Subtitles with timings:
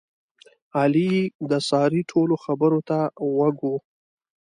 [0.79, 1.13] علي
[1.49, 2.99] د سارې ټولو خبرو ته
[3.31, 3.71] غوږ و.